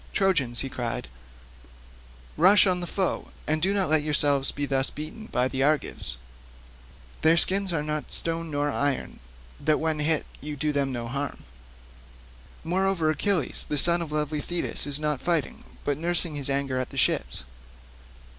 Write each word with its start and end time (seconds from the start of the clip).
"Trojans," 0.13 0.61
he 0.61 0.67
cried, 0.69 1.07
"rush 2.35 2.65
on 2.65 2.79
the 2.79 2.87
foe, 2.87 3.27
and 3.45 3.61
do 3.61 3.71
not 3.71 3.87
let 3.87 4.01
yourselves 4.01 4.51
be 4.51 4.65
thus 4.65 4.89
beaten 4.89 5.27
by 5.27 5.47
the 5.47 5.61
Argives. 5.61 6.17
Their 7.21 7.37
skins 7.37 7.71
are 7.71 7.83
not 7.83 8.11
stone 8.11 8.49
nor 8.49 8.71
iron 8.71 9.19
that 9.59 9.79
when 9.79 9.99
you 9.99 10.05
hit 10.05 10.19
them 10.21 10.37
you 10.41 10.55
do 10.55 10.71
them 10.71 10.91
no 10.91 11.07
harm. 11.07 11.43
Moreover, 12.63 13.11
Achilles, 13.11 13.67
the 13.69 13.77
son 13.77 14.01
of 14.01 14.11
lovely 14.11 14.41
Thetis, 14.41 14.87
is 14.87 14.99
not 14.99 15.21
fighting, 15.21 15.65
but 15.85 15.97
is 15.97 16.01
nursing 16.01 16.33
his 16.33 16.49
anger 16.49 16.79
at 16.79 16.89
the 16.89 16.97
ships." 16.97 17.43